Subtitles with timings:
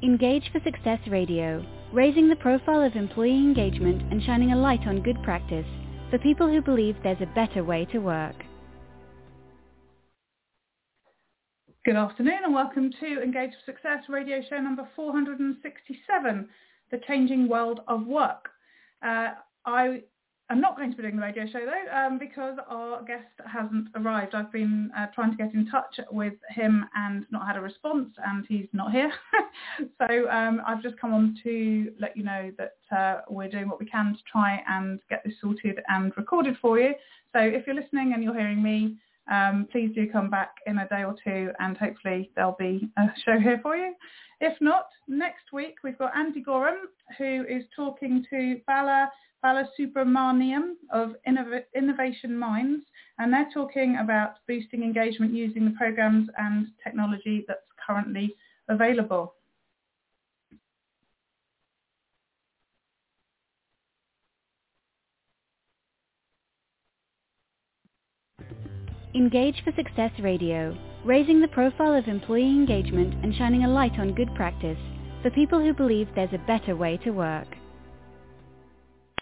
[0.00, 5.02] Engage for Success Radio, raising the profile of employee engagement and shining a light on
[5.02, 5.66] good practice
[6.08, 8.36] for people who believe there's a better way to work.
[11.84, 16.48] Good afternoon and welcome to Engage for Success radio show number 467,
[16.92, 18.50] The Changing World of Work.
[19.04, 19.30] Uh,
[19.66, 20.02] I
[20.50, 23.88] I'm not going to be doing the radio show though um, because our guest hasn't
[23.94, 24.34] arrived.
[24.34, 28.14] I've been uh, trying to get in touch with him and not had a response
[28.26, 29.12] and he's not here.
[29.98, 33.78] so um, I've just come on to let you know that uh, we're doing what
[33.78, 36.94] we can to try and get this sorted and recorded for you.
[37.34, 38.96] So if you're listening and you're hearing me,
[39.30, 43.02] um, please do come back in a day or two and hopefully there'll be a
[43.22, 43.94] show here for you.
[44.40, 49.10] If not, next week we've got Andy Goram who is talking to Bala
[49.44, 52.84] Balasubramaniam of Innov- Innovation Minds,
[53.18, 58.34] and they're talking about boosting engagement using the programs and technology that's currently
[58.68, 59.34] available.
[69.14, 74.14] Engage for Success Radio, raising the profile of employee engagement and shining a light on
[74.14, 74.78] good practice
[75.22, 77.48] for people who believe there's a better way to work.